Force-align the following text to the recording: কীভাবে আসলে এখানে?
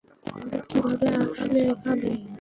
কীভাবে 0.69 1.07
আসলে 1.23 1.59
এখানে? 1.71 2.09